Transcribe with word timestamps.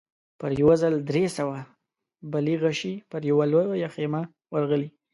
په 0.39 0.45
يوه 0.61 0.75
ځل 0.81 0.93
درې 1.09 1.23
سوه 1.37 1.57
بلې 2.31 2.55
غشې 2.63 2.93
پر 3.09 3.21
لويه 3.51 3.87
خيمه 3.95 4.21
ورغلې. 4.53 4.89